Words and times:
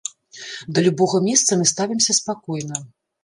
Да 0.77 0.83
любога 0.85 1.17
месца 1.27 1.59
мы 1.59 1.69
ставімся 1.73 2.17
спакойна. 2.21 2.81